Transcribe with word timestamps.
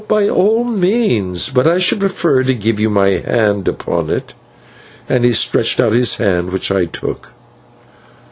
"By 0.07 0.27
all 0.27 0.63
means; 0.63 1.49
but 1.51 1.67
I 1.67 1.77
should 1.77 1.99
prefer 1.99 2.41
to 2.41 2.55
give 2.55 2.79
you 2.79 2.89
my 2.89 3.09
hand 3.09 3.67
upon 3.67 4.09
it." 4.09 4.33
And 5.07 5.23
he 5.23 5.31
stretched 5.31 5.79
out 5.79 5.93
his 5.93 6.15
hand, 6.17 6.49
which 6.49 6.71
I 6.71 6.85
took. 6.85 7.33